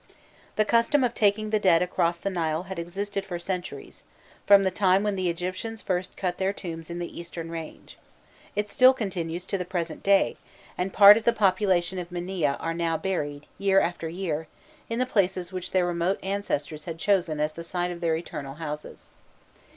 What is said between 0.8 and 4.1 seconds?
of taking the dead across the Nile had existed for centuries,